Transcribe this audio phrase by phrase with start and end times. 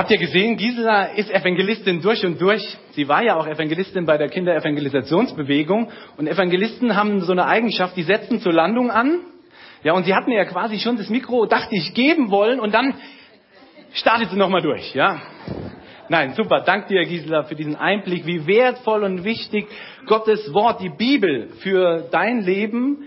[0.00, 2.62] habt ja gesehen, Gisela ist Evangelistin durch und durch.
[2.92, 5.90] Sie war ja auch Evangelistin bei der Kinderevangelisationsbewegung.
[6.16, 9.20] Und Evangelisten haben so eine Eigenschaft, die setzen zur Landung an.
[9.82, 12.72] Ja, und sie hat mir ja quasi schon das Mikro, dachte ich, geben wollen und
[12.72, 12.94] dann
[13.92, 15.20] startet sie nochmal durch, ja.
[16.08, 16.62] Nein, super.
[16.62, 19.66] Dank dir, Gisela, für diesen Einblick, wie wertvoll und wichtig
[20.06, 23.04] Gottes Wort, die Bibel für dein Leben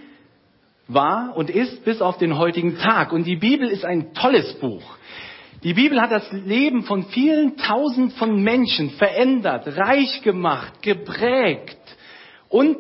[0.88, 3.13] war und ist bis auf den heutigen Tag.
[3.13, 4.84] Und die Bibel ist ein tolles Buch.
[5.63, 11.77] Die Bibel hat das Leben von vielen Tausend von Menschen verändert, reich gemacht, geprägt
[12.49, 12.77] und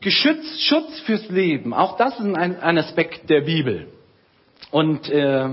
[0.00, 1.74] geschützt, Schutz fürs Leben.
[1.74, 3.88] Auch das ist ein, ein Aspekt der Bibel.
[4.70, 5.48] Und äh,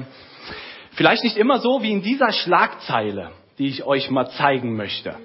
[0.91, 5.15] vielleicht nicht immer so wie in dieser Schlagzeile die ich euch mal zeigen möchte.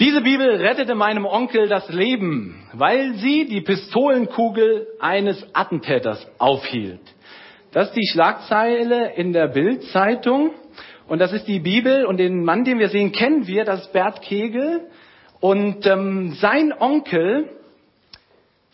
[0.00, 7.00] Diese Bibel rettete meinem Onkel das Leben, weil sie die Pistolenkugel eines Attentäters aufhielt.
[7.74, 10.52] Das ist die Schlagzeile in der Bildzeitung.
[11.08, 12.06] Und das ist die Bibel.
[12.06, 14.82] Und den Mann, den wir sehen, kennen wir, das ist Bert Kegel.
[15.40, 17.50] Und ähm, sein Onkel,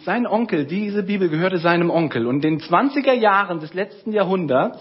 [0.04, 2.26] sein Onkel, diese Bibel gehörte seinem Onkel.
[2.26, 4.78] Und in den 20er Jahren des letzten Jahrhunderts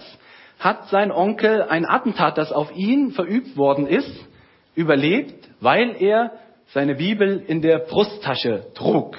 [0.59, 4.27] hat sein Onkel ein Attentat, das auf ihn verübt worden ist,
[4.75, 6.33] überlebt, weil er
[6.73, 9.15] seine Bibel in der Brusttasche trug.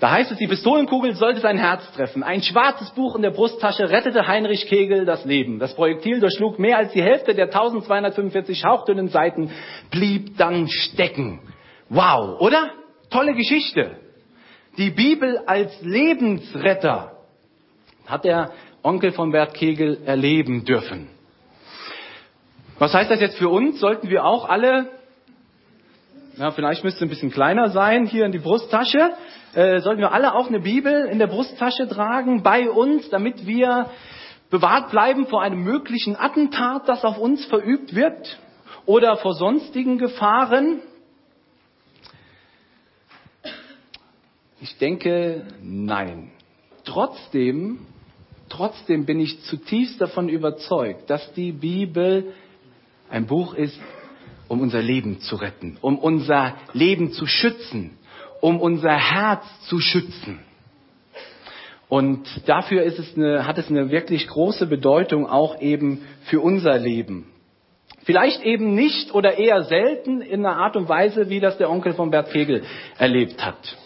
[0.00, 2.22] Da heißt es, die Pistolenkugel sollte sein Herz treffen.
[2.22, 5.58] Ein schwarzes Buch in der Brusttasche rettete Heinrich Kegel das Leben.
[5.58, 9.50] Das Projektil durchschlug mehr als die Hälfte der 1245 hauchdünnen Seiten,
[9.90, 11.40] blieb dann stecken.
[11.88, 12.70] Wow, oder?
[13.10, 13.96] Tolle Geschichte.
[14.76, 17.12] Die Bibel als Lebensretter
[18.06, 18.52] hat er
[18.82, 21.08] Onkel von Bert Kegel erleben dürfen.
[22.78, 23.80] Was heißt das jetzt für uns?
[23.80, 24.86] Sollten wir auch alle,
[26.38, 29.12] ja, vielleicht müsste ein bisschen kleiner sein, hier in die Brusttasche,
[29.54, 33.90] äh, sollten wir alle auch eine Bibel in der Brusttasche tragen bei uns, damit wir
[34.50, 38.38] bewahrt bleiben vor einem möglichen Attentat, das auf uns verübt wird
[38.86, 40.80] oder vor sonstigen Gefahren?
[44.60, 46.30] Ich denke, nein.
[46.84, 47.86] Trotzdem
[48.48, 52.32] Trotzdem bin ich zutiefst davon überzeugt, dass die Bibel
[53.10, 53.78] ein Buch ist,
[54.48, 57.98] um unser Leben zu retten, um unser Leben zu schützen,
[58.40, 60.40] um unser Herz zu schützen.
[61.88, 66.78] Und dafür ist es eine, hat es eine wirklich große Bedeutung auch eben für unser
[66.78, 67.26] Leben.
[68.04, 71.94] Vielleicht eben nicht oder eher selten in einer Art und Weise, wie das der Onkel
[71.94, 72.62] von Bert Kegel
[72.98, 73.76] erlebt hat.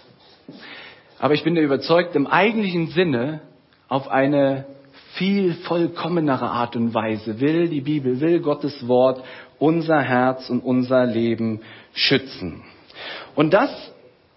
[1.19, 3.41] Aber ich bin überzeugt, im eigentlichen Sinne
[3.89, 4.67] auf eine
[5.23, 9.23] viel vollkommenere Art und Weise will die Bibel, will Gottes Wort
[9.61, 11.61] unser Herz und unser Leben
[11.95, 12.65] schützen.
[13.37, 13.71] Und das,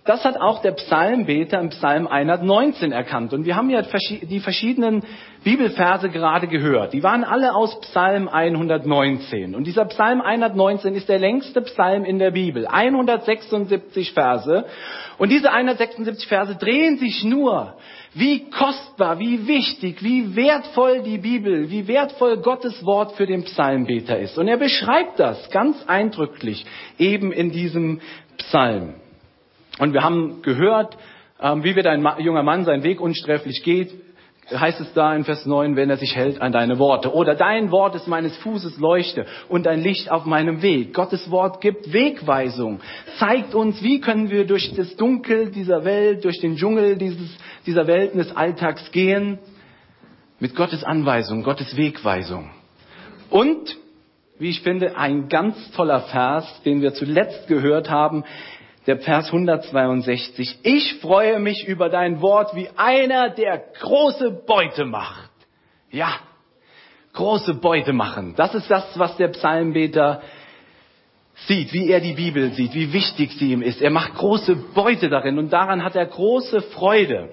[0.06, 3.34] das hat auch der Psalmbeter im Psalm 119 erkannt.
[3.34, 5.04] Und wir haben ja die verschiedenen
[5.44, 6.94] Bibelverse gerade gehört.
[6.94, 9.56] Die waren alle aus Psalm 119.
[9.56, 12.68] Und dieser Psalm 119 ist der längste Psalm in der Bibel.
[12.68, 14.66] 176 Verse.
[15.18, 17.74] Und diese 176 Verse drehen sich nur
[18.14, 24.20] wie kostbar, wie wichtig, wie wertvoll die Bibel, wie wertvoll Gottes Wort für den Psalmbeter
[24.20, 24.38] ist.
[24.38, 26.64] Und er beschreibt das ganz eindrücklich
[27.00, 28.02] eben in diesem
[28.38, 28.94] Psalm.
[29.80, 30.98] Und wir haben gehört,
[31.40, 33.94] ähm, wie wird ein junger Mann seinen Weg unsträflich geht,
[34.52, 37.14] heißt es da in Vers 9, wenn er sich hält an deine Worte.
[37.14, 40.94] Oder dein Wort ist meines Fußes Leuchte und ein Licht auf meinem Weg.
[40.94, 42.80] Gottes Wort gibt Wegweisung,
[43.18, 47.88] zeigt uns, wie können wir durch das Dunkel dieser Welt, durch den Dschungel dieses, dieser
[47.88, 49.40] Welten des Alltags gehen.
[50.40, 52.52] Mit Gottes Anweisung, Gottes Wegweisung.
[53.30, 53.78] Und,
[54.38, 58.26] wie ich finde, ein ganz toller Vers, den wir zuletzt gehört haben,
[58.88, 60.60] der Vers 162.
[60.64, 65.32] Ich freue mich über dein Wort wie einer, der große Beute macht.
[65.92, 66.20] Ja,
[67.14, 68.34] große Beute machen.
[68.36, 70.22] Das ist das, was der Psalmbeter
[71.48, 73.82] sieht, wie er die Bibel sieht, wie wichtig sie ihm ist.
[73.82, 77.30] Er macht große Beute darin und daran hat er große Freude.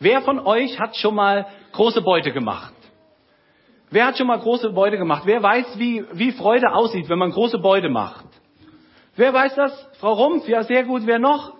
[0.00, 2.72] Wer von euch hat schon mal große Beute gemacht?
[3.90, 5.22] Wer hat schon mal große Beute gemacht?
[5.24, 8.26] Wer weiß, wie, wie Freude aussieht, wenn man große Beute macht?
[9.18, 9.72] Wer weiß das?
[9.98, 10.46] Frau Rumpf?
[10.46, 11.02] Ja, sehr gut.
[11.04, 11.52] Wer noch?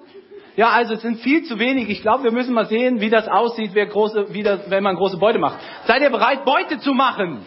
[0.54, 1.90] Ja, also es sind viel zu wenig.
[1.90, 5.16] Ich glaube, wir müssen mal sehen, wie das aussieht, große, wie das, wenn man große
[5.16, 5.58] Beute macht.
[5.84, 7.44] Seid ihr bereit, Beute zu machen?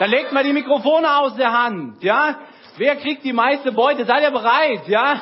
[0.00, 2.36] Dann legt mal die Mikrofone aus der Hand, ja?
[2.78, 4.04] Wer kriegt die meiste Beute?
[4.04, 5.20] Seid ihr bereit, ja?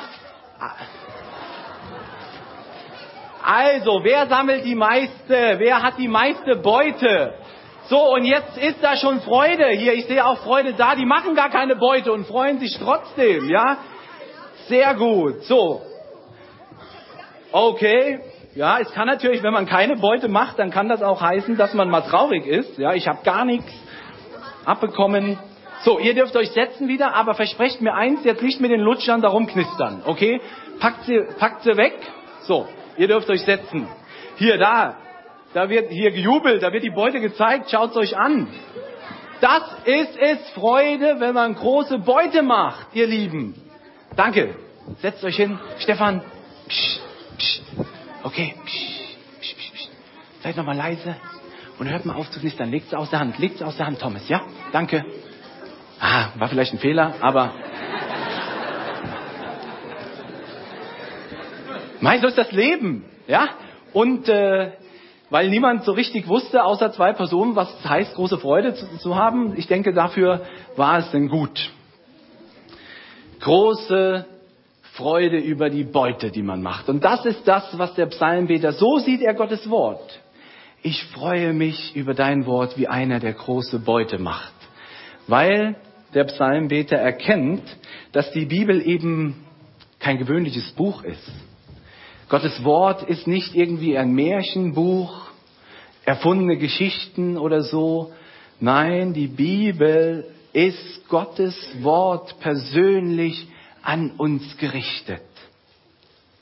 [3.43, 5.55] Also, wer sammelt die meiste?
[5.59, 7.35] Wer hat die meiste Beute?
[7.85, 9.93] So, und jetzt ist da schon Freude hier.
[9.93, 10.95] Ich sehe auch Freude da.
[10.95, 13.77] Die machen gar keine Beute und freuen sich trotzdem, ja?
[14.67, 15.43] Sehr gut.
[15.43, 15.81] So.
[17.51, 18.19] Okay.
[18.55, 21.73] Ja, es kann natürlich, wenn man keine Beute macht, dann kann das auch heißen, dass
[21.73, 22.77] man mal traurig ist.
[22.77, 23.71] Ja, ich habe gar nichts.
[24.65, 25.37] abbekommen.
[25.83, 29.21] So, ihr dürft euch setzen wieder, aber versprecht mir eins, jetzt nicht mit den Lutschern
[29.21, 30.39] darum knistern, okay?
[30.79, 31.93] Packt sie, packt sie weg.
[32.43, 32.67] So,
[32.97, 33.87] ihr dürft euch setzen.
[34.37, 34.95] Hier, da,
[35.53, 38.47] da wird hier gejubelt, da wird die Beute gezeigt, schaut's euch an.
[39.41, 43.55] Das ist es Freude, wenn man große Beute macht, ihr Lieben.
[44.15, 44.55] Danke.
[45.01, 45.59] Setzt euch hin.
[45.79, 46.21] Stefan.
[46.67, 46.99] Psch,
[47.37, 47.61] psch.
[48.23, 48.55] Okay.
[48.65, 49.05] Psch,
[49.41, 49.87] psch, psch, psch.
[50.43, 51.15] Seid nochmal leise
[51.79, 52.69] und hört mal auf zu knistern.
[52.69, 53.39] Legt es aus der Hand.
[53.39, 54.27] Legt es aus der Hand, Thomas.
[54.29, 54.41] Ja?
[54.71, 55.05] Danke.
[55.99, 57.53] Ah, war vielleicht ein Fehler, aber.
[62.01, 63.05] Mei, so ist das Leben.
[63.27, 63.49] Ja?
[63.93, 64.73] Und äh,
[65.29, 69.15] weil niemand so richtig wusste, außer zwei Personen, was es heißt, große Freude zu, zu
[69.15, 69.57] haben.
[69.57, 70.41] Ich denke, dafür
[70.75, 71.71] war es denn gut.
[73.43, 74.25] Große
[74.93, 76.87] Freude über die Beute, die man macht.
[76.87, 80.21] Und das ist das, was der Psalmbeter, so sieht er Gottes Wort.
[80.81, 84.53] Ich freue mich über dein Wort wie einer, der große Beute macht.
[85.27, 85.75] Weil
[86.13, 87.63] der Psalmbeter erkennt,
[88.13, 89.43] dass die Bibel eben
[89.99, 91.29] kein gewöhnliches Buch ist.
[92.29, 95.13] Gottes Wort ist nicht irgendwie ein Märchenbuch,
[96.05, 98.13] erfundene Geschichten oder so.
[98.61, 103.47] Nein, die Bibel ist Gottes Wort persönlich
[103.81, 105.21] an uns gerichtet.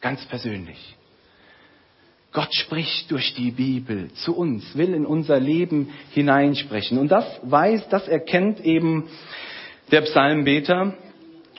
[0.02, 0.96] Ganz persönlich.
[2.34, 6.98] Gott spricht durch die Bibel zu uns, will in unser Leben hineinsprechen.
[6.98, 9.10] Und das weiß, das erkennt eben
[9.92, 10.94] der Psalmbeter.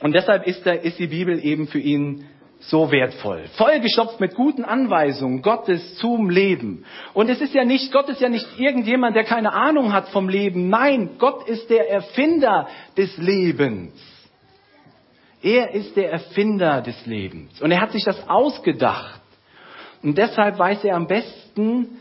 [0.01, 2.27] Und deshalb ist, der, ist die Bibel eben für ihn
[2.63, 3.45] so wertvoll.
[3.57, 6.85] Vollgestopft mit guten Anweisungen Gottes zum Leben.
[7.13, 10.29] Und es ist ja nicht, Gott ist ja nicht irgendjemand, der keine Ahnung hat vom
[10.29, 10.69] Leben.
[10.69, 13.93] Nein, Gott ist der Erfinder des Lebens.
[15.43, 17.61] Er ist der Erfinder des Lebens.
[17.61, 19.21] Und er hat sich das ausgedacht.
[20.03, 21.99] Und deshalb weiß er am besten,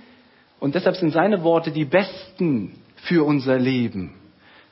[0.59, 4.13] und deshalb sind seine Worte die besten für unser Leben,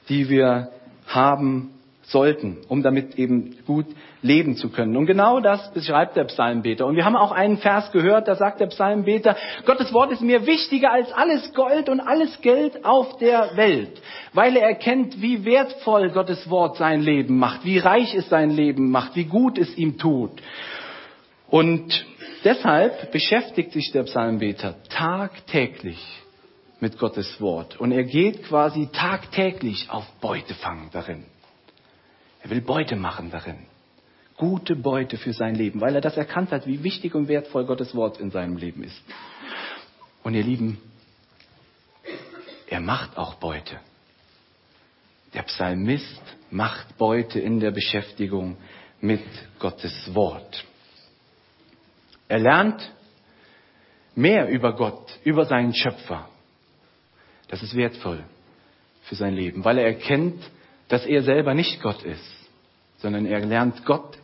[0.07, 0.69] die wir
[1.07, 1.78] haben
[2.09, 3.85] sollten, um damit eben gut
[4.21, 4.97] leben zu können.
[4.97, 6.85] Und genau das beschreibt der Psalmbeter.
[6.85, 9.35] Und wir haben auch einen Vers gehört, da sagt der Psalmbeter,
[9.65, 14.01] Gottes Wort ist mir wichtiger als alles Gold und alles Geld auf der Welt,
[14.33, 18.89] weil er erkennt, wie wertvoll Gottes Wort sein Leben macht, wie reich es sein Leben
[18.89, 20.31] macht, wie gut es ihm tut.
[21.47, 22.05] Und
[22.43, 25.99] deshalb beschäftigt sich der Psalmbeter tagtäglich
[26.79, 27.79] mit Gottes Wort.
[27.79, 31.25] Und er geht quasi tagtäglich auf Beutefang darin.
[32.41, 33.65] Er will Beute machen darin.
[34.37, 37.93] Gute Beute für sein Leben, weil er das erkannt hat, wie wichtig und wertvoll Gottes
[37.93, 39.01] Wort in seinem Leben ist.
[40.23, 40.77] Und ihr Lieben,
[42.67, 43.79] er macht auch Beute.
[45.33, 48.57] Der Psalmist macht Beute in der Beschäftigung
[49.01, 49.23] mit
[49.59, 50.65] Gottes Wort.
[52.27, 52.91] Er lernt
[54.15, 56.29] mehr über Gott, über seinen Schöpfer.
[57.47, 58.23] Das ist wertvoll
[59.03, 60.43] für sein Leben, weil er erkennt,
[60.89, 62.49] dass er selber nicht Gott ist,
[62.97, 64.17] sondern er lernt Gott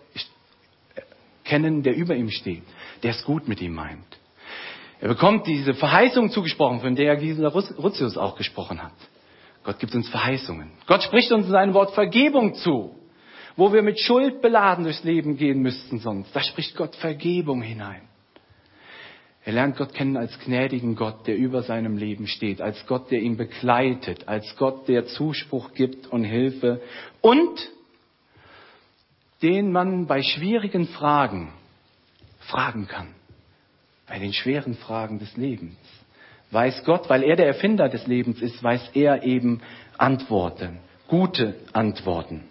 [1.45, 2.63] kennen, der über ihm steht,
[3.03, 4.05] der es gut mit ihm meint.
[4.99, 8.93] Er bekommt diese Verheißung zugesprochen, von der Gisela Rutzius auch gesprochen hat.
[9.63, 10.71] Gott gibt uns Verheißungen.
[10.87, 12.95] Gott spricht uns in seinem Wort Vergebung zu,
[13.55, 16.35] wo wir mit Schuld beladen durchs Leben gehen müssten sonst.
[16.35, 18.01] Da spricht Gott Vergebung hinein.
[19.45, 23.19] Er lernt Gott kennen als gnädigen Gott, der über seinem Leben steht, als Gott, der
[23.19, 26.81] ihn begleitet, als Gott, der Zuspruch gibt und Hilfe
[27.21, 27.69] und
[29.43, 31.53] den man bei schwierigen Fragen
[32.39, 33.09] fragen kann,
[34.07, 35.77] bei den schweren Fragen des Lebens.
[36.49, 39.61] Weiß Gott, weil er der Erfinder des Lebens ist, weiß er eben
[39.99, 42.45] Antworten, gute Antworten.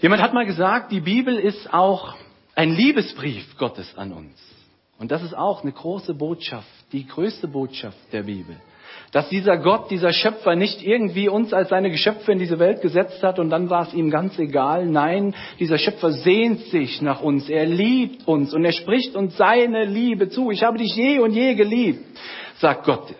[0.00, 2.16] Jemand hat mal gesagt, die Bibel ist auch
[2.54, 4.55] ein Liebesbrief Gottes an uns.
[4.98, 8.56] Und das ist auch eine große Botschaft, die größte Botschaft der Bibel.
[9.12, 13.22] Dass dieser Gott, dieser Schöpfer nicht irgendwie uns als seine Geschöpfe in diese Welt gesetzt
[13.22, 14.86] hat und dann war es ihm ganz egal.
[14.86, 17.48] Nein, dieser Schöpfer sehnt sich nach uns.
[17.48, 20.50] Er liebt uns und er spricht uns seine Liebe zu.
[20.50, 22.04] Ich habe dich je und je geliebt,
[22.58, 23.14] sagt Gott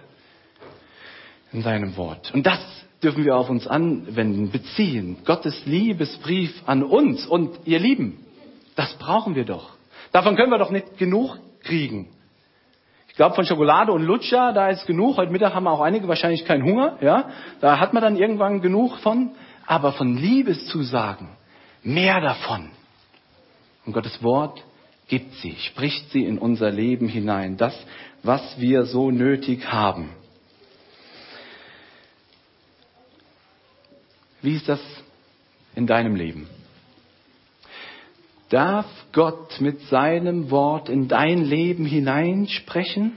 [1.52, 2.32] in seinem Wort.
[2.34, 2.60] Und das
[3.02, 5.18] dürfen wir auf uns anwenden, beziehen.
[5.24, 7.26] Gottes Liebesbrief an uns.
[7.26, 8.24] Und ihr Lieben,
[8.74, 9.70] das brauchen wir doch.
[10.12, 12.08] Davon können wir doch nicht genug kriegen.
[13.08, 15.16] Ich glaube, von Schokolade und Lutscher, da ist genug.
[15.16, 16.98] Heute Mittag haben auch einige wahrscheinlich keinen Hunger.
[17.00, 19.30] Ja, da hat man dann irgendwann genug von.
[19.66, 21.28] Aber von Liebeszusagen,
[21.82, 22.70] mehr davon.
[23.86, 24.62] Und Gottes Wort
[25.08, 27.56] gibt sie, spricht sie in unser Leben hinein.
[27.56, 27.74] Das,
[28.22, 30.10] was wir so nötig haben.
[34.42, 34.80] Wie ist das
[35.74, 36.48] in deinem Leben?
[38.48, 43.12] Darf Gott mit seinem Wort in dein Leben hineinsprechen?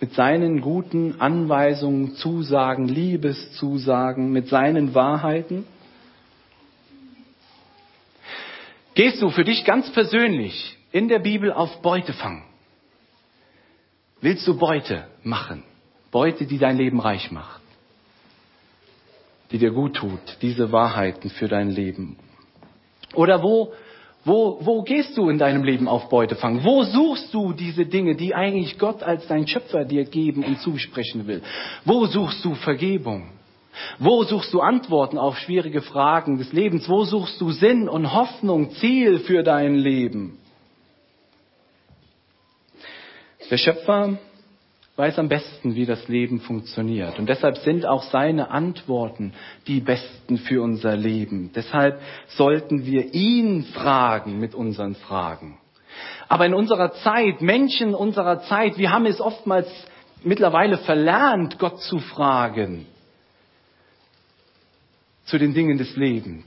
[0.00, 5.66] mit seinen guten Anweisungen, Zusagen, Liebeszusagen, mit seinen Wahrheiten?
[8.94, 12.44] Gehst du für dich ganz persönlich in der Bibel auf Beutefang?
[14.20, 15.62] Willst du Beute machen?
[16.10, 17.60] Beute, die dein Leben reich macht,
[19.50, 22.16] die dir gut tut, diese Wahrheiten für dein Leben.
[23.14, 23.72] Oder wo,
[24.24, 26.64] wo, wo gehst du in deinem Leben auf Beutefang?
[26.64, 31.26] Wo suchst du diese Dinge, die eigentlich Gott als dein Schöpfer dir geben und zusprechen
[31.26, 31.42] will?
[31.84, 33.30] Wo suchst du Vergebung?
[33.98, 36.88] Wo suchst du Antworten auf schwierige Fragen des Lebens?
[36.88, 40.38] Wo suchst du Sinn und Hoffnung, Ziel für dein Leben?
[43.50, 44.18] Der Schöpfer
[44.98, 47.20] weiß am besten, wie das Leben funktioniert.
[47.20, 49.32] Und deshalb sind auch seine Antworten
[49.68, 51.52] die besten für unser Leben.
[51.54, 55.56] Deshalb sollten wir ihn fragen mit unseren Fragen.
[56.28, 59.68] Aber in unserer Zeit, Menschen unserer Zeit, wir haben es oftmals
[60.24, 62.84] mittlerweile verlernt, Gott zu fragen
[65.26, 66.44] zu den Dingen des Lebens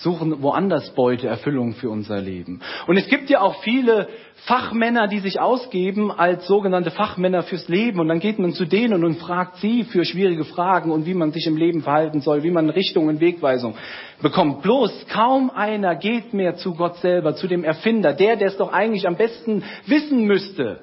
[0.00, 2.60] suchen woanders Beute, Erfüllung für unser Leben.
[2.86, 4.08] Und es gibt ja auch viele
[4.46, 8.00] Fachmänner, die sich ausgeben als sogenannte Fachmänner fürs Leben.
[8.00, 11.32] Und dann geht man zu denen und fragt sie für schwierige Fragen und wie man
[11.32, 13.74] sich im Leben verhalten soll, wie man Richtung und Wegweisung
[14.22, 14.62] bekommt.
[14.62, 18.72] Bloß kaum einer geht mehr zu Gott selber, zu dem Erfinder, der, der es doch
[18.72, 20.80] eigentlich am besten wissen müsste.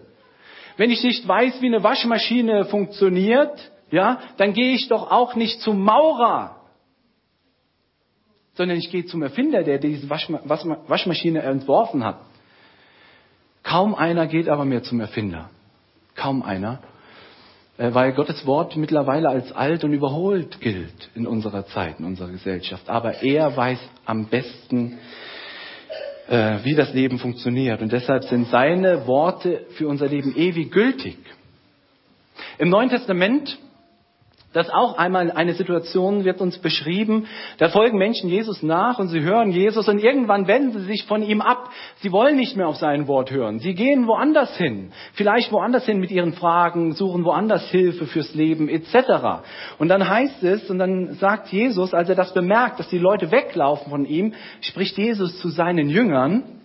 [0.78, 5.60] Wenn ich nicht weiß, wie eine Waschmaschine funktioniert, ja, dann gehe ich doch auch nicht
[5.62, 6.57] zum Maurer,
[8.58, 12.20] sondern ich gehe zum Erfinder, der diese Waschmaschine entworfen hat.
[13.64, 15.50] Kaum einer geht aber mehr zum Erfinder.
[16.16, 16.80] Kaum einer.
[17.78, 22.30] Äh, weil Gottes Wort mittlerweile als alt und überholt gilt in unserer Zeit, in unserer
[22.30, 22.90] Gesellschaft.
[22.90, 24.98] Aber er weiß am besten,
[26.28, 27.82] äh, wie das Leben funktioniert.
[27.82, 31.18] Und deshalb sind seine Worte für unser Leben ewig gültig.
[32.58, 33.60] Im Neuen Testament
[34.58, 37.28] das auch einmal eine Situation wird uns beschrieben.
[37.60, 41.22] Da folgen Menschen Jesus nach und sie hören Jesus und irgendwann wenden sie sich von
[41.22, 41.70] ihm ab.
[41.98, 43.60] Sie wollen nicht mehr auf sein Wort hören.
[43.60, 44.92] Sie gehen woanders hin.
[45.14, 49.44] Vielleicht woanders hin mit ihren Fragen, suchen woanders Hilfe fürs Leben etc.
[49.78, 53.30] Und dann heißt es, und dann sagt Jesus, als er das bemerkt, dass die Leute
[53.32, 56.62] weglaufen von ihm, spricht Jesus zu seinen Jüngern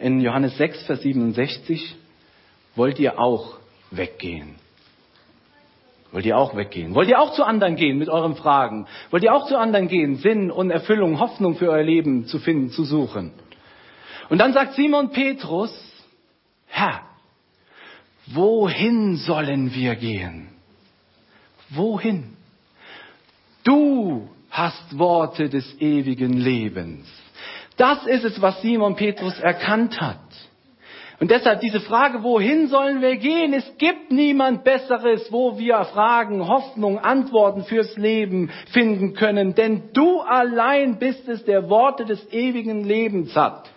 [0.00, 1.94] in Johannes 6, Vers 67,
[2.74, 3.58] wollt ihr auch
[3.92, 4.65] weggehen?
[6.12, 6.94] Wollt ihr auch weggehen?
[6.94, 8.86] Wollt ihr auch zu anderen gehen mit euren Fragen?
[9.10, 12.70] Wollt ihr auch zu anderen gehen, Sinn und Erfüllung, Hoffnung für euer Leben zu finden,
[12.70, 13.32] zu suchen?
[14.28, 15.72] Und dann sagt Simon Petrus,
[16.66, 17.02] Herr,
[18.26, 20.48] wohin sollen wir gehen?
[21.70, 22.36] Wohin?
[23.64, 27.06] Du hast Worte des ewigen Lebens.
[27.76, 30.20] Das ist es, was Simon Petrus erkannt hat.
[31.18, 33.54] Und deshalb diese Frage, wohin sollen wir gehen?
[33.54, 39.54] Es gibt niemand Besseres, wo wir Fragen, Hoffnung, Antworten fürs Leben finden können.
[39.54, 43.70] Denn du allein bist es, der Worte des ewigen Lebens hat.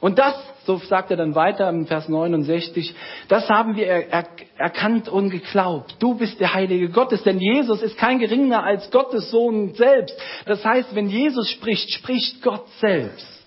[0.00, 2.94] Und das, so sagt er dann weiter im Vers 69,
[3.28, 4.24] das haben wir er,
[4.56, 5.96] erkannt und geglaubt.
[5.98, 10.18] Du bist der Heilige Gottes, denn Jesus ist kein geringer als Gottes Sohn selbst.
[10.46, 13.39] Das heißt, wenn Jesus spricht, spricht Gott selbst.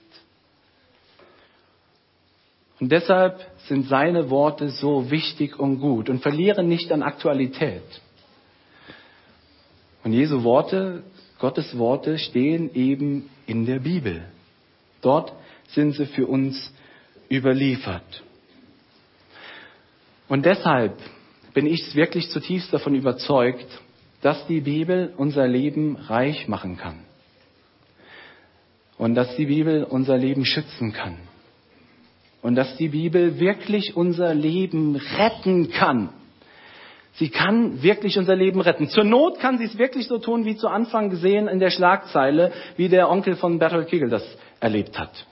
[2.83, 7.81] Und deshalb sind seine Worte so wichtig und gut und verlieren nicht an Aktualität.
[10.03, 11.03] Und Jesu Worte,
[11.39, 14.25] Gottes Worte stehen eben in der Bibel.
[15.01, 15.31] Dort
[15.69, 16.73] sind sie für uns
[17.31, 18.21] überliefert.
[20.27, 20.97] Und deshalb
[21.53, 23.79] bin ich wirklich zutiefst davon überzeugt,
[24.21, 26.99] dass die Bibel unser Leben reich machen kann.
[28.97, 31.17] Und dass die Bibel unser Leben schützen kann
[32.43, 36.09] und dass die Bibel wirklich unser Leben retten kann.
[37.13, 38.89] Sie kann wirklich unser Leben retten.
[38.89, 42.51] Zur Not kann sie es wirklich so tun, wie zu Anfang gesehen in der Schlagzeile,
[42.75, 44.25] wie der Onkel von Bertolt Kegel das
[44.59, 45.25] erlebt hat.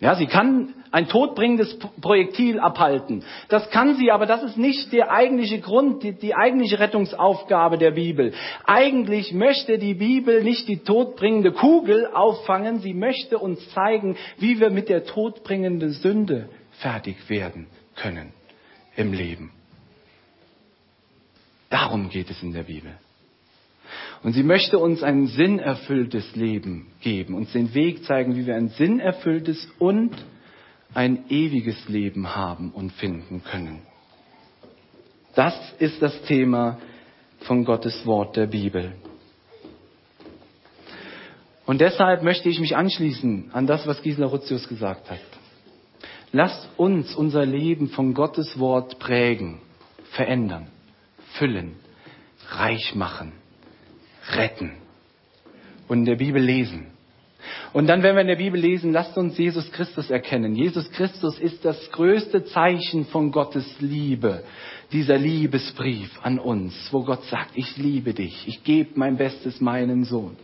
[0.00, 3.22] Ja, sie kann ein todbringendes Projektil abhalten.
[3.48, 7.92] Das kann sie, aber das ist nicht der eigentliche Grund, die, die, eigentliche Rettungsaufgabe der
[7.92, 8.32] Bibel.
[8.64, 14.70] Eigentlich möchte die Bibel nicht die todbringende Kugel auffangen, sie möchte uns zeigen, wie wir
[14.70, 16.48] mit der todbringenden Sünde
[16.80, 18.32] fertig werden können
[18.96, 19.52] im Leben.
[21.68, 22.92] Darum geht es in der Bibel.
[24.22, 28.68] Und sie möchte uns ein sinnerfülltes Leben geben, uns den Weg zeigen, wie wir ein
[28.68, 30.12] sinnerfülltes und
[30.94, 33.82] ein ewiges Leben haben und finden können.
[35.34, 36.78] Das ist das Thema
[37.40, 38.92] von Gottes Wort der Bibel.
[41.66, 45.20] Und deshalb möchte ich mich anschließen an das, was Gisela Rutzius gesagt hat.
[46.32, 49.60] Lasst uns unser Leben von Gottes Wort prägen,
[50.10, 50.68] verändern,
[51.38, 51.76] füllen,
[52.48, 53.32] reich machen,
[54.36, 54.72] retten
[55.88, 56.86] und in der Bibel lesen.
[57.72, 60.54] Und dann, wenn wir in der Bibel lesen, lasst uns Jesus Christus erkennen.
[60.54, 64.42] Jesus Christus ist das größte Zeichen von Gottes Liebe.
[64.92, 70.04] Dieser Liebesbrief an uns, wo Gott sagt, ich liebe dich, ich gebe mein Bestes meinen
[70.04, 70.36] Sohn.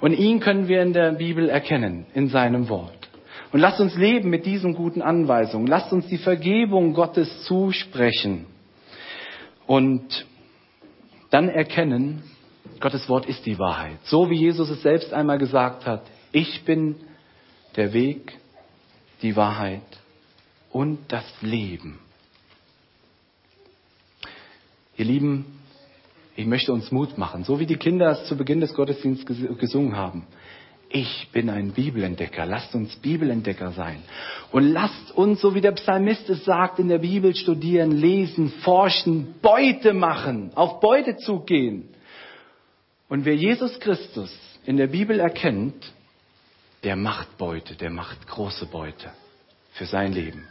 [0.00, 3.08] Und ihn können wir in der Bibel erkennen, in seinem Wort.
[3.52, 5.66] Und lasst uns leben mit diesen guten Anweisungen.
[5.66, 8.46] Lasst uns die Vergebung Gottes zusprechen.
[9.66, 10.26] Und
[11.30, 12.22] dann erkennen,
[12.84, 13.96] Gottes Wort ist die Wahrheit.
[14.04, 16.96] So wie Jesus es selbst einmal gesagt hat, ich bin
[17.76, 18.38] der Weg,
[19.22, 19.80] die Wahrheit
[20.70, 21.98] und das Leben.
[24.98, 25.46] Ihr Lieben,
[26.36, 29.96] ich möchte uns Mut machen, so wie die Kinder es zu Beginn des Gottesdienstes gesungen
[29.96, 30.26] haben.
[30.90, 32.44] Ich bin ein Bibelentdecker.
[32.44, 34.02] Lasst uns Bibelentdecker sein.
[34.52, 39.36] Und lasst uns, so wie der Psalmist es sagt, in der Bibel studieren, lesen, forschen,
[39.40, 41.88] Beute machen, auf Beutezug gehen.
[43.08, 44.30] Und wer Jesus Christus
[44.64, 45.92] in der Bibel erkennt,
[46.82, 49.10] der macht Beute, der macht große Beute
[49.72, 50.46] für sein Leben.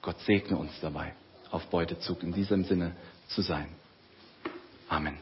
[0.00, 1.14] Gott segne uns dabei,
[1.50, 2.96] auf Beutezug in diesem Sinne
[3.28, 3.68] zu sein.
[4.88, 5.18] Amen.